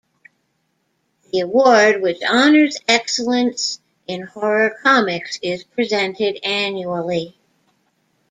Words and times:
The 1.31 1.41
award, 1.41 2.01
which 2.01 2.23
honors 2.27 2.79
excellence 2.87 3.79
in 4.07 4.23
horror 4.23 4.75
comics, 4.81 5.37
is 5.43 5.63
presented 5.63 6.39
annually. 6.43 7.37